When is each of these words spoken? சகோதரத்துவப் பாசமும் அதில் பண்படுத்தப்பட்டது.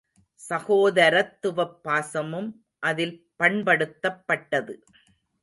சகோதரத்துவப் 0.39 1.75
பாசமும் 1.83 2.49
அதில் 2.83 3.15
பண்படுத்தப்பட்டது. 3.39 4.75